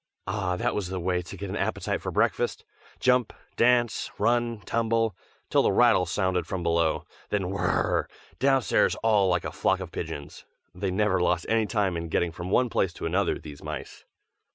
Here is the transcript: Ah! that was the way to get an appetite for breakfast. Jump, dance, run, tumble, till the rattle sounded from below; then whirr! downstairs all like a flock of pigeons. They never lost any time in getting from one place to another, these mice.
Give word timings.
Ah! 0.25 0.55
that 0.55 0.73
was 0.73 0.87
the 0.87 0.99
way 0.99 1.21
to 1.21 1.37
get 1.37 1.51
an 1.51 1.55
appetite 1.55 2.01
for 2.01 2.09
breakfast. 2.11 2.65
Jump, 2.99 3.31
dance, 3.55 4.09
run, 4.17 4.61
tumble, 4.61 5.15
till 5.51 5.61
the 5.61 5.71
rattle 5.71 6.07
sounded 6.07 6.47
from 6.47 6.63
below; 6.63 7.05
then 7.29 7.51
whirr! 7.51 8.07
downstairs 8.39 8.95
all 9.03 9.27
like 9.29 9.45
a 9.45 9.51
flock 9.51 9.79
of 9.79 9.91
pigeons. 9.91 10.43
They 10.73 10.89
never 10.89 11.19
lost 11.21 11.45
any 11.47 11.67
time 11.67 11.95
in 11.95 12.09
getting 12.09 12.31
from 12.31 12.49
one 12.49 12.67
place 12.67 12.93
to 12.93 13.05
another, 13.05 13.37
these 13.37 13.61
mice. 13.63 14.03